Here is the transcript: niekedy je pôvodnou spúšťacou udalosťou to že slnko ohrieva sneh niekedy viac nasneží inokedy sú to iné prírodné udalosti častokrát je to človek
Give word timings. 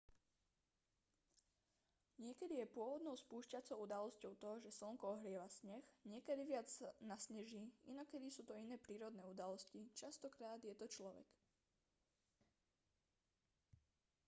niekedy 2.25 2.53
je 2.61 2.73
pôvodnou 2.77 3.13
spúšťacou 3.25 3.75
udalosťou 3.85 4.33
to 4.43 4.51
že 4.65 4.73
slnko 4.77 5.05
ohrieva 5.21 5.45
sneh 5.57 5.85
niekedy 6.11 6.41
viac 6.53 6.65
nasneží 7.11 7.63
inokedy 7.91 8.27
sú 8.33 8.41
to 8.45 8.53
iné 8.65 8.75
prírodné 8.85 9.21
udalosti 9.33 9.81
častokrát 10.01 10.57
je 10.69 10.73
to 10.79 10.85
človek 10.95 11.27